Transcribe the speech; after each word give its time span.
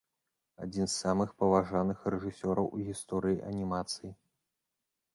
Адзін 0.65 0.87
з 0.93 0.93
самых 1.03 1.35
паважаных 1.43 2.09
рэжысёраў 2.15 2.73
у 2.79 2.83
гісторыі 2.91 3.41
анімацыі. 3.55 4.11